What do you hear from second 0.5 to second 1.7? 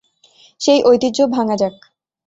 সেই ঐতিহ্য ভাঙা